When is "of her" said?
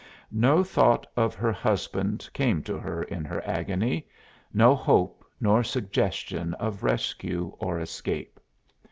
1.15-1.51